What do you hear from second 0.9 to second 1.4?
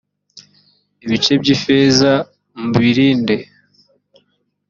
ibice